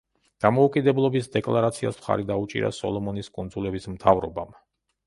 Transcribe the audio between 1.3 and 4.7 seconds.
დეკლარაციას მხარი დაუჭირა სოლომონის კუნძულების მთავრობამ.